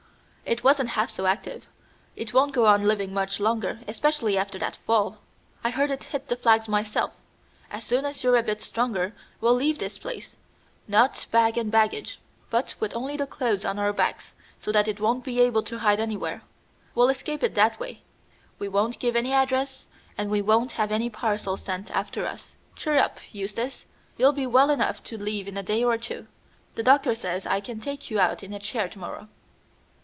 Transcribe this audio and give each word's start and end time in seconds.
It 0.43 0.65
wasn't 0.65 0.89
half 0.89 1.09
so 1.09 1.27
active. 1.27 1.65
It 2.17 2.33
won't 2.33 2.51
go 2.51 2.65
on 2.65 2.83
living 2.83 3.13
much 3.13 3.39
longer, 3.39 3.79
especially 3.87 4.37
after 4.37 4.59
that 4.59 4.75
fall. 4.75 5.19
I 5.63 5.69
heard 5.69 5.89
it 5.89 6.03
hit 6.03 6.27
the 6.27 6.35
flags 6.35 6.67
myself. 6.67 7.13
As 7.71 7.85
soon 7.85 8.03
as 8.03 8.21
you're 8.21 8.35
a 8.35 8.43
bit 8.43 8.61
stronger 8.61 9.15
we'll 9.39 9.53
leave 9.53 9.79
this 9.79 9.97
place; 9.97 10.35
not 10.89 11.25
bag 11.31 11.57
and 11.57 11.71
baggage, 11.71 12.19
but 12.49 12.75
with 12.81 12.93
only 12.93 13.15
the 13.15 13.25
clothes 13.27 13.63
on 13.63 13.79
our 13.79 13.93
backs, 13.93 14.33
so 14.59 14.73
that 14.73 14.89
it 14.89 14.99
won't 14.99 15.23
be 15.23 15.39
able 15.39 15.63
to 15.63 15.77
hide 15.79 16.01
anywhere. 16.01 16.41
We'll 16.95 17.07
escape 17.07 17.43
it 17.43 17.55
that 17.55 17.79
way. 17.79 18.01
We 18.59 18.67
won't 18.67 18.99
give 18.99 19.15
any 19.15 19.31
address, 19.31 19.87
and 20.17 20.29
we 20.29 20.41
won't 20.41 20.73
have 20.73 20.91
any 20.91 21.09
parcels 21.09 21.61
sent 21.61 21.89
after 21.91 22.25
us. 22.25 22.55
Cheer 22.75 22.97
up, 22.97 23.19
Eustace! 23.31 23.85
You'll 24.17 24.33
be 24.33 24.47
well 24.47 24.69
enough 24.69 25.01
to 25.05 25.17
leave 25.17 25.47
in 25.47 25.55
a 25.55 25.63
day 25.63 25.81
or 25.81 25.97
two. 25.97 26.27
The 26.75 26.83
doctor 26.83 27.15
says 27.15 27.45
I 27.45 27.61
can 27.61 27.79
take 27.79 28.11
you 28.11 28.19
out 28.19 28.43
in 28.43 28.51
a 28.51 28.59
chair 28.59 28.89
to 28.89 28.99
morrow." 28.99 29.29